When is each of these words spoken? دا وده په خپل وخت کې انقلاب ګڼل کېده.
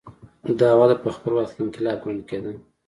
دا 0.59 0.69
وده 0.79 0.95
په 1.03 1.09
خپل 1.15 1.31
وخت 1.33 1.51
کې 1.55 1.61
انقلاب 1.63 1.97
ګڼل 2.03 2.21
کېده. 2.29 2.51